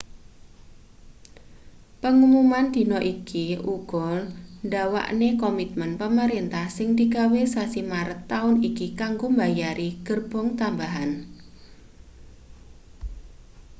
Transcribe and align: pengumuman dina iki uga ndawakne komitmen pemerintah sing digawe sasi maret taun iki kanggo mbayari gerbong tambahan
pengumuman 2.01 2.67
dina 2.75 2.99
iki 3.13 3.45
uga 3.75 4.09
ndawakne 4.65 5.29
komitmen 5.43 5.91
pemerintah 6.01 6.65
sing 6.77 6.89
digawe 6.99 7.41
sasi 7.53 7.81
maret 7.91 8.21
taun 8.31 8.55
iki 8.69 8.87
kanggo 8.99 9.25
mbayari 9.35 9.89
gerbong 10.07 10.47
tambahan 10.59 11.11